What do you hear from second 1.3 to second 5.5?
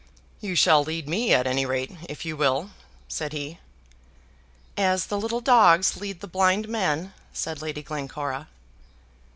at any rate, if you will," said he. "As the little